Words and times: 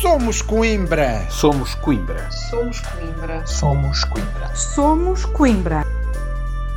Somos 0.00 0.40
Coimbra. 0.40 1.26
Somos 1.28 1.74
Coimbra. 1.74 2.30
Somos 2.30 2.80
Coimbra. 2.80 3.46
Somos 3.46 4.04
Coimbra. 4.04 4.56
Somos 4.56 5.24
Coimbra. 5.26 5.86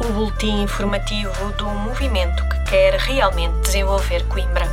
O 0.03 0.11
boletim 0.11 0.63
informativo 0.63 1.31
do 1.57 1.70
movimento 1.70 2.44
que 2.49 2.70
quer 2.70 2.99
realmente 2.99 3.62
desenvolver 3.62 4.28
Coimbra. 4.28 4.67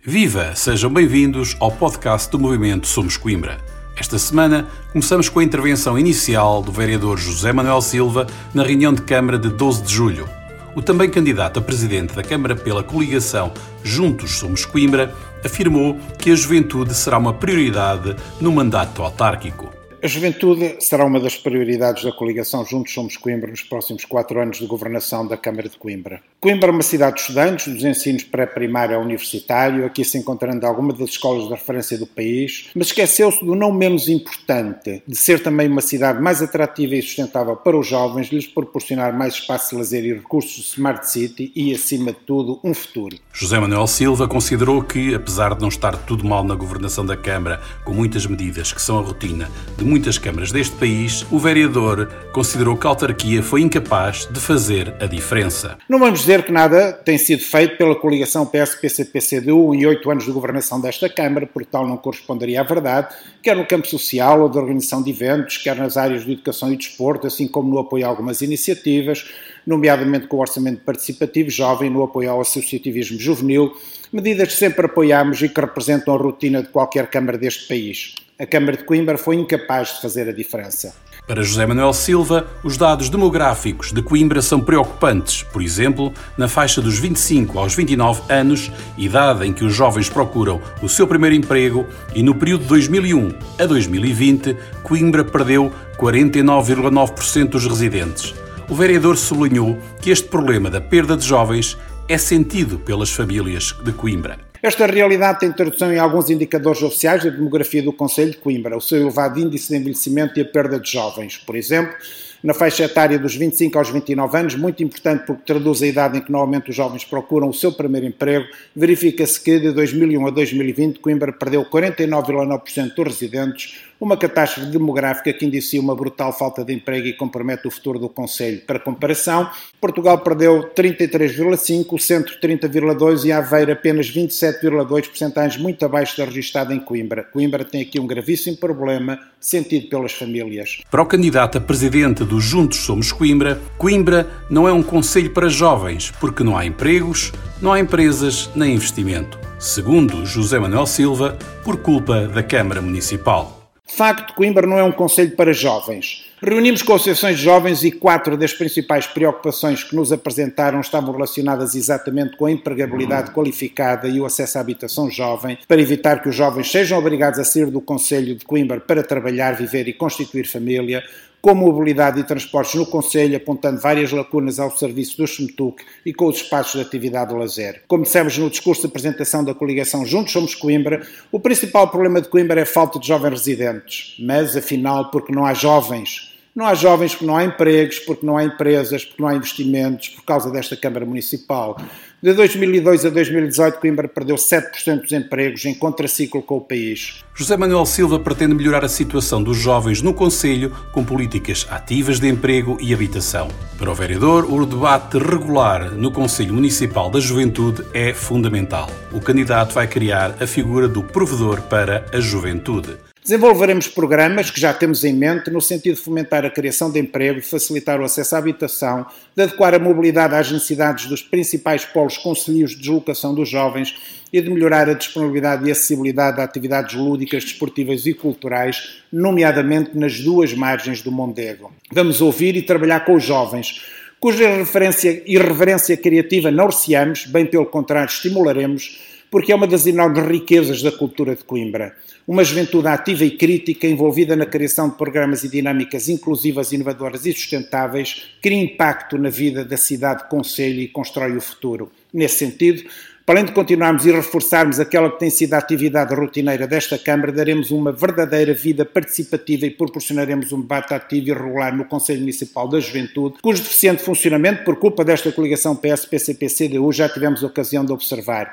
Viva! 0.00 0.54
Sejam 0.54 0.92
bem-vindos 0.92 1.56
ao 1.58 1.72
podcast 1.72 2.30
do 2.30 2.38
movimento 2.38 2.86
Somos 2.86 3.16
Coimbra. 3.16 3.58
Esta 3.96 4.16
semana 4.16 4.68
começamos 4.92 5.28
com 5.28 5.40
a 5.40 5.44
intervenção 5.44 5.98
inicial 5.98 6.62
do 6.62 6.70
vereador 6.70 7.18
José 7.18 7.52
Manuel 7.52 7.82
Silva 7.82 8.28
na 8.54 8.62
reunião 8.62 8.94
de 8.94 9.02
Câmara 9.02 9.40
de 9.40 9.48
12 9.48 9.82
de 9.82 9.92
julho. 9.92 10.39
O 10.74 10.80
também 10.80 11.10
candidato 11.10 11.58
a 11.58 11.62
presidente 11.62 12.14
da 12.14 12.22
Câmara 12.22 12.54
pela 12.54 12.82
coligação 12.82 13.52
Juntos 13.82 14.32
Somos 14.32 14.64
Coimbra 14.64 15.12
afirmou 15.44 15.98
que 16.18 16.30
a 16.30 16.34
juventude 16.34 16.94
será 16.94 17.18
uma 17.18 17.34
prioridade 17.34 18.14
no 18.40 18.52
mandato 18.52 19.02
autárquico. 19.02 19.79
A 20.02 20.06
juventude 20.06 20.76
será 20.80 21.04
uma 21.04 21.20
das 21.20 21.36
prioridades 21.36 22.04
da 22.04 22.10
coligação 22.10 22.64
Juntos 22.64 22.94
Somos 22.94 23.18
Coimbra 23.18 23.50
nos 23.50 23.60
próximos 23.60 24.06
quatro 24.06 24.40
anos 24.40 24.56
de 24.56 24.66
governação 24.66 25.26
da 25.26 25.36
Câmara 25.36 25.68
de 25.68 25.76
Coimbra. 25.76 26.22
Coimbra 26.40 26.70
é 26.70 26.72
uma 26.72 26.82
cidade 26.82 27.16
de 27.16 27.20
estudantes, 27.20 27.70
dos 27.70 27.84
ensinos 27.84 28.24
pré-primário 28.24 28.96
ao 28.96 29.02
universitário, 29.02 29.84
aqui 29.84 30.02
se 30.02 30.16
encontrando 30.16 30.66
algumas 30.66 30.96
das 30.96 31.10
escolas 31.10 31.44
de 31.44 31.50
referência 31.50 31.98
do 31.98 32.06
país, 32.06 32.70
mas 32.74 32.86
esqueceu-se 32.86 33.44
do 33.44 33.54
não 33.54 33.70
menos 33.70 34.08
importante, 34.08 35.02
de 35.06 35.16
ser 35.16 35.42
também 35.42 35.68
uma 35.68 35.82
cidade 35.82 36.18
mais 36.18 36.40
atrativa 36.40 36.94
e 36.94 37.02
sustentável 37.02 37.56
para 37.56 37.76
os 37.76 37.86
jovens, 37.86 38.28
lhes 38.28 38.46
proporcionar 38.46 39.12
mais 39.12 39.34
espaço 39.34 39.70
de 39.70 39.76
lazer 39.76 40.02
e 40.02 40.14
recursos 40.14 40.54
de 40.54 40.62
Smart 40.62 41.10
City 41.10 41.52
e, 41.54 41.74
acima 41.74 42.12
de 42.12 42.20
tudo, 42.20 42.58
um 42.64 42.72
futuro. 42.72 43.18
José 43.34 43.60
Manuel 43.60 43.86
Silva 43.86 44.26
considerou 44.26 44.82
que, 44.82 45.14
apesar 45.14 45.54
de 45.54 45.60
não 45.60 45.68
estar 45.68 45.94
tudo 46.06 46.24
mal 46.24 46.42
na 46.42 46.54
governação 46.54 47.04
da 47.04 47.18
Câmara, 47.18 47.60
com 47.84 47.92
muitas 47.92 48.24
medidas 48.24 48.72
que 48.72 48.80
são 48.80 48.98
a 48.98 49.02
rotina 49.02 49.50
de 49.76 49.89
muitas 49.90 50.18
câmaras 50.18 50.52
deste 50.52 50.76
país, 50.76 51.26
o 51.32 51.38
vereador 51.40 52.08
considerou 52.32 52.76
que 52.76 52.86
a 52.86 52.90
autarquia 52.90 53.42
foi 53.42 53.60
incapaz 53.60 54.24
de 54.24 54.38
fazer 54.38 54.94
a 55.00 55.06
diferença. 55.06 55.76
Não 55.88 55.98
vamos 55.98 56.20
dizer 56.20 56.44
que 56.44 56.52
nada 56.52 56.92
tem 56.92 57.18
sido 57.18 57.42
feito 57.42 57.76
pela 57.76 57.96
coligação 57.96 58.46
PS-PCP-CDU 58.46 59.74
em 59.74 59.84
oito 59.86 60.08
anos 60.08 60.24
de 60.24 60.30
governação 60.30 60.80
desta 60.80 61.08
Câmara, 61.08 61.44
porque 61.44 61.68
tal 61.72 61.88
não 61.88 61.96
corresponderia 61.96 62.60
à 62.60 62.62
verdade, 62.62 63.12
quer 63.42 63.56
no 63.56 63.66
campo 63.66 63.88
social 63.88 64.42
ou 64.42 64.48
de 64.48 64.58
organização 64.58 65.02
de 65.02 65.10
eventos, 65.10 65.58
quer 65.58 65.74
nas 65.74 65.96
áreas 65.96 66.24
de 66.24 66.30
educação 66.34 66.72
e 66.72 66.76
desporto, 66.76 67.26
assim 67.26 67.48
como 67.48 67.68
no 67.68 67.80
apoio 67.80 68.06
a 68.06 68.08
algumas 68.08 68.42
iniciativas, 68.42 69.28
nomeadamente 69.66 70.28
com 70.28 70.36
o 70.36 70.40
orçamento 70.40 70.84
participativo 70.84 71.50
jovem, 71.50 71.90
no 71.90 72.04
apoio 72.04 72.30
ao 72.30 72.40
associativismo 72.40 73.18
juvenil, 73.18 73.72
medidas 74.12 74.52
que 74.52 74.54
sempre 74.54 74.86
apoiamos 74.86 75.42
e 75.42 75.48
que 75.48 75.60
representam 75.60 76.14
a 76.14 76.16
rotina 76.16 76.62
de 76.62 76.68
qualquer 76.68 77.10
Câmara 77.10 77.36
deste 77.36 77.66
país. 77.66 78.14
A 78.40 78.46
Câmara 78.46 78.74
de 78.74 78.84
Coimbra 78.84 79.18
foi 79.18 79.36
incapaz 79.36 79.96
de 79.96 80.00
fazer 80.00 80.26
a 80.26 80.32
diferença. 80.32 80.94
Para 81.26 81.42
José 81.42 81.66
Manuel 81.66 81.92
Silva, 81.92 82.46
os 82.64 82.78
dados 82.78 83.10
demográficos 83.10 83.92
de 83.92 84.00
Coimbra 84.00 84.40
são 84.40 84.58
preocupantes. 84.58 85.42
Por 85.42 85.60
exemplo, 85.60 86.10
na 86.38 86.48
faixa 86.48 86.80
dos 86.80 86.98
25 86.98 87.58
aos 87.58 87.74
29 87.74 88.22
anos, 88.32 88.72
idade 88.96 89.46
em 89.46 89.52
que 89.52 89.62
os 89.62 89.74
jovens 89.74 90.08
procuram 90.08 90.58
o 90.80 90.88
seu 90.88 91.06
primeiro 91.06 91.36
emprego, 91.36 91.86
e 92.14 92.22
no 92.22 92.34
período 92.34 92.62
de 92.62 92.68
2001 92.68 93.34
a 93.58 93.66
2020, 93.66 94.56
Coimbra 94.82 95.22
perdeu 95.22 95.70
49,9% 95.98 97.50
dos 97.50 97.66
residentes. 97.66 98.34
O 98.70 98.74
vereador 98.74 99.18
sublinhou 99.18 99.76
que 100.00 100.08
este 100.08 100.28
problema 100.28 100.70
da 100.70 100.80
perda 100.80 101.14
de 101.14 101.26
jovens 101.26 101.76
é 102.08 102.16
sentido 102.16 102.78
pelas 102.78 103.10
famílias 103.10 103.76
de 103.84 103.92
Coimbra. 103.92 104.49
Esta 104.62 104.84
realidade 104.84 105.40
tem 105.40 105.52
tradução 105.52 105.90
em 105.90 105.98
alguns 105.98 106.28
indicadores 106.28 106.82
oficiais 106.82 107.24
da 107.24 107.30
demografia 107.30 107.82
do 107.82 107.94
Conselho 107.94 108.32
de 108.32 108.36
Coimbra, 108.36 108.76
o 108.76 108.80
seu 108.80 109.00
elevado 109.00 109.40
índice 109.40 109.68
de 109.68 109.76
envelhecimento 109.76 110.38
e 110.38 110.42
a 110.42 110.44
perda 110.44 110.78
de 110.78 110.92
jovens. 110.92 111.38
Por 111.38 111.56
exemplo, 111.56 111.96
na 112.42 112.54
faixa 112.54 112.84
etária 112.84 113.18
dos 113.18 113.34
25 113.36 113.78
aos 113.78 113.90
29 113.90 114.38
anos, 114.38 114.54
muito 114.54 114.82
importante 114.82 115.26
porque 115.26 115.42
traduz 115.44 115.82
a 115.82 115.86
idade 115.86 116.18
em 116.18 116.20
que 116.20 116.32
normalmente 116.32 116.70
os 116.70 116.76
jovens 116.76 117.04
procuram 117.04 117.48
o 117.48 117.54
seu 117.54 117.72
primeiro 117.72 118.06
emprego, 118.06 118.46
verifica-se 118.74 119.40
que 119.40 119.58
de 119.58 119.72
2001 119.72 120.26
a 120.26 120.30
2020 120.30 120.98
Coimbra 121.00 121.32
perdeu 121.32 121.64
49,9% 121.64 122.94
dos 122.94 123.06
residentes, 123.06 123.80
uma 124.00 124.16
catástrofe 124.16 124.70
demográfica 124.70 125.32
que 125.32 125.44
indicia 125.44 125.80
uma 125.80 125.94
brutal 125.94 126.32
falta 126.32 126.64
de 126.64 126.72
emprego 126.72 127.06
e 127.06 127.12
compromete 127.12 127.68
o 127.68 127.70
futuro 127.70 127.98
do 127.98 128.08
Conselho. 128.08 128.62
Para 128.66 128.78
comparação, 128.78 129.50
Portugal 129.78 130.18
perdeu 130.18 130.70
33,5%, 130.74 131.86
o 131.92 131.98
Centro 131.98 132.34
30,2% 132.40 133.24
e 133.26 133.32
a 133.32 133.38
Aveira 133.38 133.74
apenas 133.74 134.10
27,2%, 134.10 135.58
muito 135.58 135.84
abaixo 135.84 136.16
da 136.16 136.24
registada 136.24 136.74
em 136.74 136.80
Coimbra. 136.80 137.24
Coimbra 137.24 137.64
tem 137.64 137.82
aqui 137.82 138.00
um 138.00 138.06
gravíssimo 138.06 138.56
problema 138.56 139.18
sentido 139.38 139.88
pelas 139.88 140.12
famílias. 140.12 140.80
Para 140.90 141.02
o 141.02 141.06
candidato 141.06 141.58
a 141.58 141.60
presidente 141.60 142.24
do 142.30 142.40
Juntos 142.40 142.78
Somos 142.78 143.10
Coimbra, 143.10 143.60
Coimbra 143.76 144.30
não 144.48 144.68
é 144.68 144.72
um 144.72 144.84
conselho 144.84 145.30
para 145.30 145.48
jovens, 145.48 146.12
porque 146.20 146.44
não 146.44 146.56
há 146.56 146.64
empregos, 146.64 147.32
não 147.60 147.72
há 147.72 147.80
empresas 147.80 148.48
nem 148.54 148.76
investimento. 148.76 149.36
Segundo 149.58 150.24
José 150.24 150.56
Manuel 150.60 150.86
Silva, 150.86 151.36
por 151.64 151.78
culpa 151.78 152.28
da 152.28 152.40
Câmara 152.40 152.80
Municipal. 152.80 153.60
De 153.84 153.96
facto, 153.96 154.32
Coimbra 154.34 154.64
não 154.64 154.78
é 154.78 154.84
um 154.84 154.92
conselho 154.92 155.34
para 155.34 155.52
jovens. 155.52 156.24
Reunimos 156.40 156.80
com 156.82 156.94
associações 156.94 157.36
de 157.36 157.42
jovens 157.42 157.82
e 157.82 157.90
quatro 157.90 158.36
das 158.36 158.54
principais 158.54 159.08
preocupações 159.08 159.82
que 159.82 159.96
nos 159.96 160.12
apresentaram 160.12 160.80
estavam 160.80 161.12
relacionadas 161.12 161.74
exatamente 161.74 162.36
com 162.36 162.46
a 162.46 162.52
empregabilidade 162.52 163.32
qualificada 163.32 164.06
e 164.06 164.20
o 164.20 164.24
acesso 164.24 164.56
à 164.56 164.60
habitação 164.60 165.10
jovem, 165.10 165.58
para 165.66 165.82
evitar 165.82 166.22
que 166.22 166.28
os 166.28 166.34
jovens 166.36 166.70
sejam 166.70 166.96
obrigados 166.96 167.40
a 167.40 167.44
sair 167.44 167.66
do 167.66 167.80
Conselho 167.80 168.36
de 168.36 168.44
Coimbra 168.44 168.80
para 168.80 169.02
trabalhar, 169.02 169.56
viver 169.56 169.88
e 169.88 169.92
constituir 169.92 170.46
família, 170.46 171.02
com 171.40 171.54
mobilidade 171.54 172.20
e 172.20 172.24
transportes 172.24 172.74
no 172.74 172.86
Conselho, 172.86 173.36
apontando 173.36 173.80
várias 173.80 174.12
lacunas 174.12 174.60
ao 174.60 174.70
serviço 174.70 175.16
do 175.16 175.24
SMTUC 175.24 175.84
e 176.04 176.12
com 176.12 176.26
os 176.26 176.36
espaços 176.36 176.80
de 176.80 176.86
atividade 176.86 177.30
de 177.30 177.38
lazer. 177.38 177.82
Como 177.88 178.04
dissemos 178.04 178.36
no 178.36 178.50
discurso 178.50 178.82
de 178.82 178.88
apresentação 178.88 179.44
da 179.44 179.54
coligação 179.54 180.04
Juntos 180.04 180.32
Somos 180.32 180.54
Coimbra, 180.54 181.06
o 181.32 181.40
principal 181.40 181.88
problema 181.88 182.20
de 182.20 182.28
Coimbra 182.28 182.60
é 182.60 182.62
a 182.64 182.66
falta 182.66 182.98
de 182.98 183.06
jovens 183.06 183.30
residentes. 183.30 184.16
Mas, 184.18 184.56
afinal, 184.56 185.10
porque 185.10 185.32
não 185.32 185.46
há 185.46 185.54
jovens 185.54 186.29
não 186.54 186.66
há 186.66 186.74
jovens 186.74 187.12
porque 187.14 187.26
não 187.26 187.36
há 187.36 187.44
empregos, 187.44 187.98
porque 188.00 188.26
não 188.26 188.36
há 188.36 188.44
empresas, 188.44 189.04
porque 189.04 189.22
não 189.22 189.28
há 189.28 189.34
investimentos, 189.34 190.08
por 190.08 190.24
causa 190.24 190.50
desta 190.50 190.76
Câmara 190.76 191.06
Municipal. 191.06 191.76
De 192.22 192.34
2002 192.34 193.06
a 193.06 193.08
2018, 193.08 193.78
Coimbra 193.80 194.06
perdeu 194.06 194.36
7% 194.36 195.02
dos 195.02 195.12
empregos 195.12 195.64
em 195.64 195.72
contraciclo 195.72 196.42
com 196.42 196.58
o 196.58 196.60
país. 196.60 197.24
José 197.34 197.56
Manuel 197.56 197.86
Silva 197.86 198.18
pretende 198.18 198.54
melhorar 198.54 198.84
a 198.84 198.88
situação 198.88 199.42
dos 199.42 199.56
jovens 199.56 200.02
no 200.02 200.12
Conselho 200.12 200.70
com 200.92 201.02
políticas 201.02 201.66
ativas 201.70 202.20
de 202.20 202.28
emprego 202.28 202.76
e 202.78 202.92
habitação. 202.92 203.48
Para 203.78 203.90
o 203.90 203.94
vereador, 203.94 204.44
o 204.52 204.66
debate 204.66 205.16
regular 205.16 205.92
no 205.92 206.12
Conselho 206.12 206.52
Municipal 206.52 207.08
da 207.08 207.20
Juventude 207.20 207.82
é 207.94 208.12
fundamental. 208.12 208.90
O 209.12 209.20
candidato 209.20 209.72
vai 209.72 209.86
criar 209.86 210.36
a 210.42 210.46
figura 210.46 210.86
do 210.86 211.02
provedor 211.02 211.62
para 211.62 212.04
a 212.12 212.20
juventude. 212.20 213.09
Desenvolveremos 213.30 213.86
programas 213.86 214.50
que 214.50 214.60
já 214.60 214.74
temos 214.74 215.04
em 215.04 215.12
mente 215.12 215.52
no 215.52 215.60
sentido 215.60 215.94
de 215.94 216.02
fomentar 216.02 216.44
a 216.44 216.50
criação 216.50 216.90
de 216.90 216.98
emprego, 216.98 217.40
de 217.40 217.46
facilitar 217.46 218.00
o 218.00 218.04
acesso 218.04 218.34
à 218.34 218.38
habitação, 218.38 219.06
de 219.36 219.44
adequar 219.44 219.72
a 219.72 219.78
mobilidade 219.78 220.34
às 220.34 220.50
necessidades 220.50 221.06
dos 221.06 221.22
principais 221.22 221.84
polos 221.84 222.18
conselhos 222.18 222.72
de 222.72 222.78
deslocação 222.78 223.32
dos 223.32 223.48
jovens 223.48 223.94
e 224.32 224.40
de 224.40 224.50
melhorar 224.50 224.88
a 224.88 224.94
disponibilidade 224.94 225.64
e 225.64 225.70
acessibilidade 225.70 226.40
a 226.40 226.44
atividades 226.44 226.96
lúdicas, 226.96 227.44
desportivas 227.44 228.04
e 228.04 228.14
culturais, 228.14 229.00
nomeadamente 229.12 229.96
nas 229.96 230.18
duas 230.18 230.52
margens 230.52 231.00
do 231.00 231.12
Mondego. 231.12 231.72
Vamos 231.92 232.20
ouvir 232.20 232.56
e 232.56 232.62
trabalhar 232.62 233.04
com 233.04 233.14
os 233.14 233.22
jovens, 233.22 233.80
cuja 234.18 234.56
referência 234.56 235.22
e 235.24 235.38
reverência 235.38 235.96
criativa 235.96 236.50
não 236.50 236.66
receamos, 236.66 237.26
bem 237.26 237.46
pelo 237.46 237.66
contrário, 237.66 238.10
estimularemos 238.10 238.98
porque 239.30 239.52
é 239.52 239.54
uma 239.54 239.66
das 239.66 239.86
enormes 239.86 240.26
riquezas 240.26 240.82
da 240.82 240.90
cultura 240.90 241.36
de 241.36 241.44
Coimbra. 241.44 241.94
Uma 242.26 242.44
juventude 242.44 242.88
ativa 242.88 243.24
e 243.24 243.30
crítica, 243.30 243.86
envolvida 243.86 244.34
na 244.36 244.46
criação 244.46 244.88
de 244.88 244.96
programas 244.96 245.44
e 245.44 245.48
dinâmicas 245.48 246.08
inclusivas, 246.08 246.72
inovadoras 246.72 247.26
e 247.26 247.32
sustentáveis, 247.32 248.34
cria 248.42 248.62
impacto 248.62 249.16
na 249.16 249.30
vida 249.30 249.64
da 249.64 249.76
cidade, 249.76 250.28
conselho 250.28 250.80
e 250.80 250.88
constrói 250.88 251.36
o 251.36 251.40
futuro. 251.40 251.90
Nesse 252.12 252.38
sentido, 252.38 252.82
para 253.30 253.38
além 253.38 253.46
de 253.46 253.52
continuarmos 253.52 254.04
e 254.04 254.10
reforçarmos 254.10 254.80
aquela 254.80 255.08
que 255.08 255.20
tem 255.20 255.30
sido 255.30 255.54
a 255.54 255.58
atividade 255.58 256.12
rotineira 256.12 256.66
desta 256.66 256.98
Câmara, 256.98 257.30
daremos 257.30 257.70
uma 257.70 257.92
verdadeira 257.92 258.52
vida 258.52 258.84
participativa 258.84 259.64
e 259.66 259.70
proporcionaremos 259.70 260.50
um 260.50 260.60
debate 260.60 260.92
ativo 260.94 261.28
e 261.28 261.32
regular 261.32 261.72
no 261.72 261.84
Conselho 261.84 262.18
Municipal 262.18 262.66
da 262.66 262.80
Juventude, 262.80 263.36
cujo 263.40 263.62
deficiente 263.62 264.02
funcionamento, 264.02 264.64
por 264.64 264.74
culpa 264.80 265.04
desta 265.04 265.30
coligação 265.30 265.76
PS-PCP-CDU, 265.76 266.90
já 266.90 267.08
tivemos 267.08 267.44
ocasião 267.44 267.84
de 267.84 267.92
observar. 267.92 268.52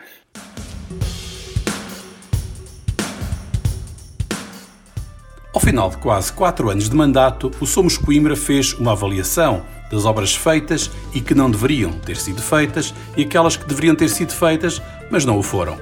Ao 5.51 5.59
final 5.59 5.89
de 5.89 5.97
quase 5.97 6.31
quatro 6.31 6.69
anos 6.69 6.87
de 6.87 6.95
mandato, 6.95 7.49
o 7.59 7.65
Somos 7.65 7.97
Coimbra 7.97 8.35
fez 8.35 8.73
uma 8.73 8.91
avaliação 8.91 9.65
das 9.91 10.05
obras 10.05 10.35
feitas 10.35 10.91
e 11.13 11.21
que 11.21 11.35
não 11.35 11.49
deveriam 11.49 11.91
ter 11.91 12.17
sido 12.17 12.41
feitas 12.41 12.93
e 13.15 13.23
aquelas 13.23 13.55
que 13.55 13.67
deveriam 13.67 13.95
ter 13.95 14.09
sido 14.09 14.33
feitas, 14.33 14.81
mas 15.09 15.25
não 15.25 15.37
o 15.37 15.43
foram. 15.43 15.77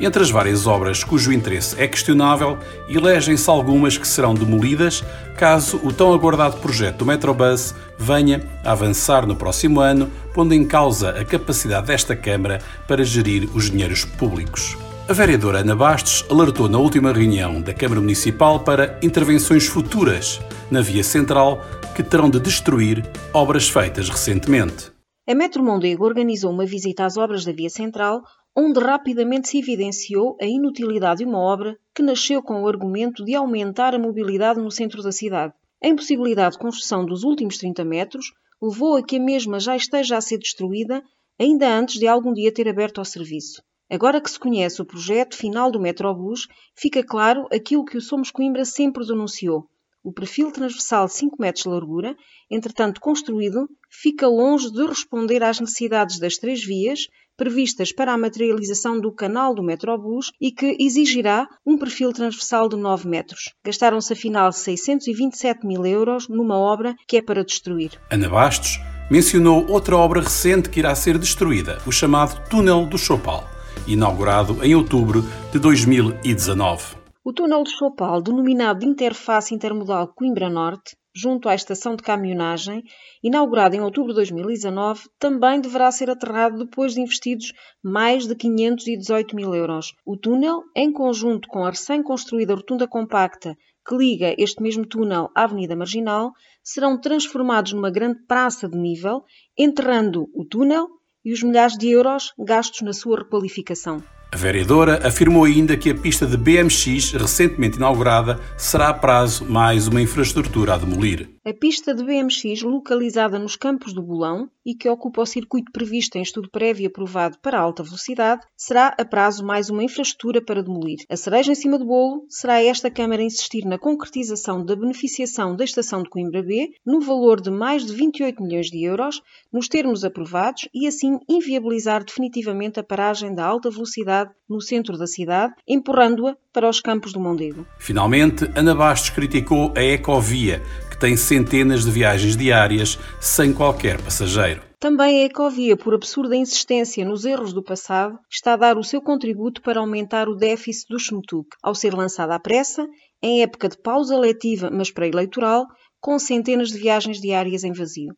Entre 0.00 0.22
as 0.22 0.30
várias 0.30 0.66
obras 0.66 1.04
cujo 1.04 1.32
interesse 1.32 1.80
é 1.80 1.86
questionável, 1.86 2.58
elegem-se 2.88 3.48
algumas 3.48 3.96
que 3.96 4.08
serão 4.08 4.34
demolidas 4.34 5.04
caso 5.36 5.80
o 5.84 5.92
tão 5.92 6.12
aguardado 6.12 6.56
projeto 6.56 6.98
do 6.98 7.06
Metrobus 7.06 7.74
venha 7.96 8.42
a 8.64 8.72
avançar 8.72 9.26
no 9.26 9.36
próximo 9.36 9.80
ano, 9.80 10.10
pondo 10.34 10.54
em 10.54 10.64
causa 10.64 11.10
a 11.10 11.24
capacidade 11.24 11.86
desta 11.86 12.16
Câmara 12.16 12.60
para 12.88 13.04
gerir 13.04 13.48
os 13.54 13.70
dinheiros 13.70 14.04
públicos. 14.04 14.76
A 15.08 15.12
vereadora 15.12 15.58
Ana 15.58 15.76
Bastos 15.76 16.24
alertou 16.30 16.68
na 16.68 16.78
última 16.78 17.12
reunião 17.12 17.60
da 17.60 17.74
Câmara 17.74 18.00
Municipal 18.00 18.60
para 18.60 18.98
intervenções 19.02 19.66
futuras 19.66 20.40
na 20.70 20.80
via 20.80 21.04
central 21.04 21.64
que 21.94 22.02
terão 22.02 22.30
de 22.30 22.40
destruir 22.40 23.02
obras 23.34 23.68
feitas 23.68 24.08
recentemente. 24.08 24.90
A 25.28 25.34
Metro 25.34 25.62
Mondego 25.62 26.04
organizou 26.04 26.50
uma 26.50 26.66
visita 26.66 27.04
às 27.04 27.16
obras 27.16 27.44
da 27.44 27.52
via 27.52 27.70
central, 27.70 28.22
onde 28.56 28.80
rapidamente 28.80 29.48
se 29.48 29.58
evidenciou 29.58 30.36
a 30.40 30.46
inutilidade 30.46 31.18
de 31.18 31.24
uma 31.24 31.38
obra 31.38 31.78
que 31.94 32.02
nasceu 32.02 32.42
com 32.42 32.62
o 32.62 32.68
argumento 32.68 33.24
de 33.24 33.34
aumentar 33.34 33.94
a 33.94 33.98
mobilidade 33.98 34.60
no 34.60 34.70
centro 34.70 35.02
da 35.02 35.12
cidade. 35.12 35.54
A 35.82 35.88
impossibilidade 35.88 36.54
de 36.54 36.60
construção 36.60 37.04
dos 37.04 37.24
últimos 37.24 37.58
30 37.58 37.84
metros 37.84 38.32
levou 38.60 38.96
a 38.96 39.02
que 39.02 39.16
a 39.16 39.20
mesma 39.20 39.60
já 39.60 39.76
esteja 39.76 40.16
a 40.16 40.20
ser 40.20 40.38
destruída 40.38 41.02
ainda 41.38 41.68
antes 41.68 41.98
de 41.98 42.06
algum 42.06 42.32
dia 42.32 42.52
ter 42.52 42.68
aberto 42.68 42.98
ao 42.98 43.04
serviço. 43.04 43.62
Agora 43.90 44.20
que 44.20 44.30
se 44.30 44.38
conhece 44.38 44.80
o 44.80 44.86
projeto 44.86 45.36
final 45.36 45.70
do 45.70 45.80
Metrobus, 45.80 46.48
fica 46.74 47.02
claro 47.02 47.46
aquilo 47.52 47.84
que 47.84 47.98
o 47.98 48.00
Somos 48.00 48.30
Coimbra 48.30 48.64
sempre 48.64 49.06
denunciou. 49.06 49.68
O 50.02 50.12
perfil 50.12 50.50
transversal 50.50 51.06
de 51.06 51.14
5 51.14 51.36
metros 51.38 51.62
de 51.62 51.68
largura, 51.68 52.16
entretanto 52.50 53.00
construído, 53.00 53.68
fica 53.90 54.26
longe 54.26 54.70
de 54.70 54.84
responder 54.86 55.42
às 55.42 55.60
necessidades 55.60 56.18
das 56.18 56.36
três 56.36 56.64
vias 56.64 57.06
previstas 57.36 57.92
para 57.92 58.12
a 58.12 58.18
materialização 58.18 59.00
do 59.00 59.12
canal 59.12 59.54
do 59.54 59.62
Metrobus 59.62 60.32
e 60.40 60.50
que 60.50 60.76
exigirá 60.78 61.48
um 61.64 61.78
perfil 61.78 62.12
transversal 62.12 62.68
de 62.68 62.76
9 62.76 63.08
metros. 63.08 63.54
Gastaram-se 63.64 64.12
afinal 64.12 64.52
627 64.52 65.66
mil 65.66 65.86
euros 65.86 66.28
numa 66.28 66.58
obra 66.58 66.94
que 67.06 67.16
é 67.16 67.22
para 67.22 67.44
destruir. 67.44 67.92
Ana 68.10 68.28
Bastos 68.28 68.78
mencionou 69.10 69.66
outra 69.70 69.96
obra 69.96 70.20
recente 70.20 70.68
que 70.68 70.80
irá 70.80 70.94
ser 70.94 71.18
destruída, 71.18 71.78
o 71.86 71.92
chamado 71.92 72.48
Túnel 72.48 72.86
do 72.86 72.98
Chopal 72.98 73.52
inaugurado 73.86 74.64
em 74.64 74.74
outubro 74.74 75.24
de 75.50 75.58
2019. 75.58 77.01
O 77.24 77.32
túnel 77.32 77.62
de 77.62 77.70
Chopal, 77.70 78.20
denominado 78.20 78.80
de 78.80 78.86
Interface 78.86 79.54
Intermodal 79.54 80.08
Coimbra 80.08 80.50
Norte, 80.50 80.96
junto 81.14 81.48
à 81.48 81.54
estação 81.54 81.94
de 81.94 82.02
caminhonagem, 82.02 82.82
inaugurado 83.22 83.76
em 83.76 83.80
outubro 83.80 84.08
de 84.08 84.16
2019, 84.16 85.08
também 85.20 85.60
deverá 85.60 85.92
ser 85.92 86.10
aterrado 86.10 86.64
depois 86.64 86.94
de 86.94 87.00
investidos 87.00 87.52
mais 87.80 88.26
de 88.26 88.34
518 88.34 89.36
mil 89.36 89.54
euros. 89.54 89.94
O 90.04 90.16
túnel, 90.16 90.64
em 90.74 90.90
conjunto 90.90 91.46
com 91.46 91.64
a 91.64 91.70
recém-construída 91.70 92.56
rotunda 92.56 92.88
compacta 92.88 93.56
que 93.86 93.96
liga 93.96 94.34
este 94.36 94.60
mesmo 94.60 94.84
túnel 94.84 95.30
à 95.32 95.44
Avenida 95.44 95.76
Marginal, 95.76 96.32
serão 96.60 97.00
transformados 97.00 97.72
numa 97.72 97.90
grande 97.92 98.18
praça 98.26 98.68
de 98.68 98.76
nível, 98.76 99.22
enterrando 99.56 100.28
o 100.34 100.44
túnel 100.44 100.88
e 101.24 101.32
os 101.32 101.40
milhares 101.40 101.78
de 101.78 101.88
euros 101.88 102.32
gastos 102.36 102.80
na 102.80 102.92
sua 102.92 103.18
requalificação. 103.18 104.02
A 104.34 104.36
vereadora 104.38 105.06
afirmou 105.06 105.44
ainda 105.44 105.76
que 105.76 105.90
a 105.90 105.94
pista 105.94 106.26
de 106.26 106.38
BMX, 106.38 107.12
recentemente 107.12 107.76
inaugurada, 107.76 108.40
será 108.56 108.88
a 108.88 108.94
prazo 108.94 109.44
mais 109.44 109.86
uma 109.86 110.00
infraestrutura 110.00 110.72
a 110.72 110.78
demolir. 110.78 111.28
A 111.44 111.52
pista 111.52 111.94
de 111.94 112.04
BMX, 112.04 112.62
localizada 112.62 113.38
nos 113.38 113.56
Campos 113.56 113.92
do 113.92 114.02
Bolão 114.02 114.48
e 114.64 114.74
que 114.74 114.88
ocupa 114.88 115.22
o 115.22 115.26
circuito 115.26 115.72
previsto 115.72 116.16
em 116.16 116.22
estudo 116.22 116.48
prévio 116.48 116.86
aprovado 116.86 117.36
para 117.42 117.58
alta 117.58 117.82
velocidade, 117.82 118.42
será 118.56 118.94
a 118.96 119.04
prazo 119.04 119.44
mais 119.44 119.68
uma 119.68 119.82
infraestrutura 119.82 120.40
para 120.40 120.62
demolir. 120.62 120.98
A 121.10 121.16
cereja 121.16 121.50
em 121.50 121.56
cima 121.56 121.78
do 121.78 121.84
bolo 121.84 122.24
será 122.28 122.62
esta 122.62 122.90
Câmara 122.90 123.22
insistir 123.22 123.64
na 123.64 123.76
concretização 123.76 124.64
da 124.64 124.76
beneficiação 124.76 125.56
da 125.56 125.64
estação 125.64 126.04
de 126.04 126.10
Coimbra 126.10 126.42
B 126.42 126.70
no 126.86 127.00
valor 127.00 127.40
de 127.40 127.50
mais 127.50 127.84
de 127.84 127.92
28 127.92 128.40
milhões 128.40 128.66
de 128.66 128.84
euros, 128.84 129.20
nos 129.52 129.66
termos 129.66 130.04
aprovados, 130.04 130.68
e 130.72 130.86
assim 130.86 131.18
inviabilizar 131.28 132.04
definitivamente 132.04 132.78
a 132.78 132.84
paragem 132.84 133.34
da 133.34 133.44
alta 133.44 133.68
velocidade 133.68 133.92
cidade, 133.92 134.30
no 134.48 134.60
centro 134.60 134.98
da 134.98 135.06
cidade, 135.06 135.54
empurrando-a 135.66 136.36
para 136.52 136.68
os 136.68 136.80
campos 136.80 137.12
do 137.12 137.20
Mondego. 137.20 137.66
Finalmente, 137.78 138.50
Ana 138.54 138.74
Bastos 138.74 139.10
criticou 139.10 139.72
a 139.76 139.82
Ecovia, 139.82 140.62
tem 141.02 141.16
centenas 141.16 141.84
de 141.84 141.90
viagens 141.90 142.36
diárias 142.36 142.96
sem 143.18 143.52
qualquer 143.52 144.00
passageiro. 144.00 144.62
Também 144.78 145.20
a 145.20 145.24
Ecovia, 145.24 145.76
por 145.76 145.94
absurda 145.94 146.36
insistência 146.36 147.04
nos 147.04 147.24
erros 147.24 147.52
do 147.52 147.60
passado, 147.60 148.16
está 148.30 148.52
a 148.52 148.56
dar 148.56 148.78
o 148.78 148.84
seu 148.84 149.02
contributo 149.02 149.60
para 149.62 149.80
aumentar 149.80 150.28
o 150.28 150.36
déficit 150.36 150.86
do 150.88 151.00
Schmutuk, 151.00 151.48
ao 151.60 151.74
ser 151.74 151.92
lançada 151.92 152.36
à 152.36 152.38
pressa, 152.38 152.86
em 153.20 153.42
época 153.42 153.68
de 153.68 153.76
pausa 153.78 154.16
letiva, 154.16 154.70
mas 154.70 154.92
pré-eleitoral, 154.92 155.66
com 156.00 156.16
centenas 156.20 156.68
de 156.68 156.78
viagens 156.78 157.20
diárias 157.20 157.64
em 157.64 157.72
vazio. 157.72 158.14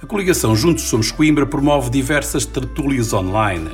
A 0.00 0.06
coligação 0.06 0.54
Juntos 0.54 0.84
Somos 0.84 1.10
Coimbra 1.10 1.46
promove 1.46 1.90
diversas 1.90 2.46
tertúlias 2.46 3.12
online. 3.12 3.70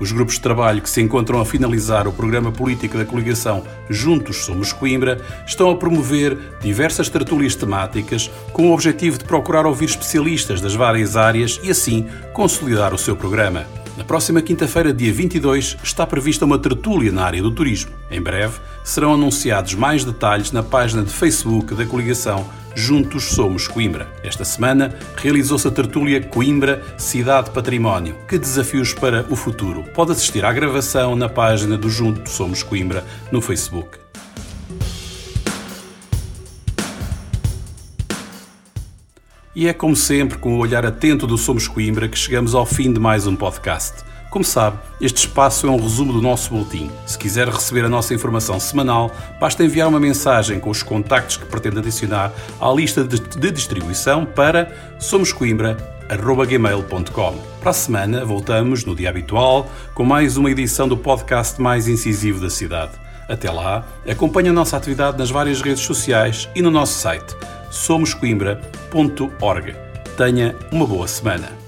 Os 0.00 0.10
grupos 0.10 0.34
de 0.34 0.40
trabalho 0.40 0.82
que 0.82 0.90
se 0.90 1.00
encontram 1.00 1.40
a 1.40 1.46
finalizar 1.46 2.08
o 2.08 2.12
programa 2.12 2.50
político 2.50 2.98
da 2.98 3.04
coligação 3.04 3.64
Juntos 3.88 4.44
Somos 4.44 4.72
Coimbra 4.72 5.20
estão 5.46 5.70
a 5.70 5.76
promover 5.76 6.36
diversas 6.60 7.08
tertúlias 7.08 7.54
temáticas 7.54 8.30
com 8.52 8.68
o 8.68 8.72
objetivo 8.72 9.18
de 9.18 9.24
procurar 9.24 9.66
ouvir 9.66 9.86
especialistas 9.86 10.60
das 10.60 10.74
várias 10.74 11.16
áreas 11.16 11.60
e 11.62 11.70
assim 11.70 12.06
consolidar 12.32 12.92
o 12.92 12.98
seu 12.98 13.14
programa. 13.16 13.66
Na 13.96 14.02
próxima 14.02 14.42
quinta-feira, 14.42 14.92
dia 14.92 15.12
22, 15.12 15.76
está 15.82 16.04
prevista 16.04 16.44
uma 16.44 16.58
tertúlia 16.58 17.12
na 17.12 17.24
área 17.24 17.40
do 17.40 17.52
turismo. 17.52 17.92
Em 18.10 18.20
breve, 18.20 18.58
serão 18.82 19.14
anunciados 19.14 19.74
mais 19.74 20.04
detalhes 20.04 20.50
na 20.50 20.64
página 20.64 21.04
de 21.04 21.12
Facebook 21.12 21.74
da 21.76 21.86
coligação 21.86 22.44
Juntos 22.74 23.24
Somos 23.34 23.68
Coimbra. 23.68 24.08
Esta 24.22 24.44
semana 24.44 24.94
realizou-se 25.16 25.66
a 25.66 25.70
tertúlia 25.70 26.20
Coimbra 26.20 26.82
Cidade 26.98 27.50
Património. 27.50 28.16
Que 28.28 28.36
desafios 28.36 28.92
para 28.92 29.24
o 29.30 29.36
futuro? 29.36 29.84
Pode 29.94 30.12
assistir 30.12 30.44
à 30.44 30.52
gravação 30.52 31.14
na 31.14 31.28
página 31.28 31.78
do 31.78 31.88
Juntos 31.88 32.32
Somos 32.32 32.62
Coimbra 32.62 33.04
no 33.30 33.40
Facebook. 33.40 33.98
E 39.54 39.68
é 39.68 39.72
como 39.72 39.94
sempre, 39.94 40.36
com 40.38 40.56
o 40.56 40.58
olhar 40.58 40.84
atento 40.84 41.28
do 41.28 41.38
Somos 41.38 41.68
Coimbra, 41.68 42.08
que 42.08 42.18
chegamos 42.18 42.56
ao 42.56 42.66
fim 42.66 42.92
de 42.92 42.98
mais 42.98 43.24
um 43.24 43.36
podcast. 43.36 44.13
Como 44.34 44.44
sabe, 44.44 44.76
este 45.00 45.16
espaço 45.18 45.68
é 45.68 45.70
um 45.70 45.80
resumo 45.80 46.12
do 46.12 46.20
nosso 46.20 46.50
boletim. 46.50 46.90
Se 47.06 47.16
quiser 47.16 47.48
receber 47.48 47.84
a 47.84 47.88
nossa 47.88 48.12
informação 48.12 48.58
semanal, 48.58 49.12
basta 49.38 49.62
enviar 49.62 49.86
uma 49.86 50.00
mensagem 50.00 50.58
com 50.58 50.70
os 50.70 50.82
contactos 50.82 51.36
que 51.36 51.46
pretende 51.46 51.78
adicionar 51.78 52.32
à 52.60 52.68
lista 52.72 53.04
de, 53.04 53.52
distribuição 53.52 54.26
para 54.26 54.96
somoscoimbra.gmail.com. 54.98 57.38
Para 57.60 57.70
a 57.70 57.72
semana, 57.72 58.24
voltamos, 58.24 58.84
no 58.84 58.96
dia 58.96 59.08
habitual, 59.08 59.70
com 59.94 60.02
mais 60.02 60.36
uma 60.36 60.50
edição 60.50 60.88
do 60.88 60.96
podcast 60.96 61.62
mais 61.62 61.86
incisivo 61.86 62.40
da 62.40 62.50
cidade. 62.50 62.90
Até 63.28 63.52
lá, 63.52 63.86
acompanhe 64.04 64.48
a 64.48 64.52
nossa 64.52 64.76
atividade 64.76 65.16
nas 65.16 65.30
várias 65.30 65.62
redes 65.62 65.84
sociais 65.84 66.48
e 66.56 66.60
no 66.60 66.72
nosso 66.72 66.98
site 66.98 67.36
somoscoimbra.org. 67.70 69.76
Tenha 70.16 70.56
uma 70.72 70.88
boa 70.88 71.06
semana. 71.06 71.63